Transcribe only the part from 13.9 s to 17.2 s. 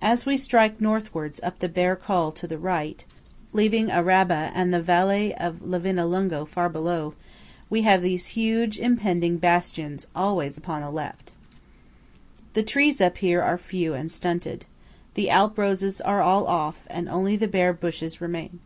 and stunted. The Alp roses are all off and